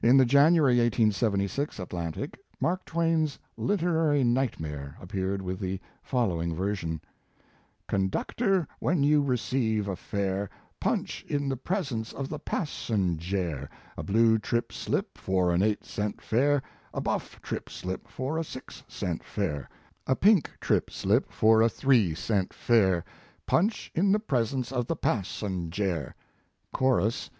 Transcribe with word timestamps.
In 0.00 0.16
the 0.16 0.24
January, 0.24 0.74
1876, 0.76 1.80
Atlantic, 1.80 2.38
Mark 2.60 2.84
Twain 2.84 3.24
s 3.24 3.40
"Literary 3.56 4.22
Nightmare" 4.22 4.96
appeared 5.00 5.42
with 5.42 5.58
the 5.58 5.80
following 6.04 6.54
version: 6.54 7.00
Conductor, 7.88 8.68
when 8.78 9.02
you 9.02 9.20
receive 9.22 9.88
a 9.88 9.96
fare, 9.96 10.48
Punch 10.78 11.24
in 11.26 11.48
the 11.48 11.56
presence 11.56 12.12
of 12.12 12.28
the 12.28 12.38
passenjare! 12.38 13.68
A 13.96 14.04
blue 14.04 14.38
trip 14.38 14.70
slip 14.72 15.18
for 15.18 15.52
an 15.52 15.64
eight 15.64 15.84
cent 15.84 16.22
fare, 16.22 16.62
A 16.94 17.00
buff 17.00 17.42
trip 17.42 17.68
slip 17.68 18.06
for 18.06 18.38
a 18.38 18.44
six 18.44 18.84
cent 18.86 19.24
fare, 19.24 19.68
A 20.06 20.14
pink 20.14 20.48
trip 20.60 20.90
slip 20.92 21.32
for 21.32 21.60
a 21.60 21.68
three 21.68 22.14
cent 22.14 22.54
fare; 22.54 23.04
Punch 23.46 23.90
in 23.96 24.12
the 24.12 24.20
presence 24.20 24.70
of 24.70 24.86
the 24.86 24.94
passenjare! 24.94 26.14
His 26.14 26.14
Life 26.14 26.14
and 26.14 26.14
Work. 26.14 26.80
121 26.80 26.80
CHORUS. 27.00 27.30